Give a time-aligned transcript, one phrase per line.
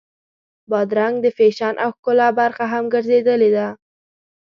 [0.69, 3.67] بادرنګ د فیشن او ښکلا برخه هم ګرځېدلې ده.